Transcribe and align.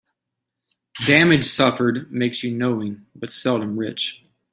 Damage 1.05 1.45
suffered 1.45 2.11
makes 2.11 2.41
you 2.43 2.49
knowing, 2.49 3.05
but 3.15 3.31
seldom 3.31 3.77
rich. 3.77 4.23